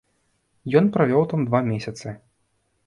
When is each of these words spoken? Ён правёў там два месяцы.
Ён 0.81 0.89
правёў 0.95 1.23
там 1.35 1.47
два 1.51 1.59
месяцы. 1.71 2.17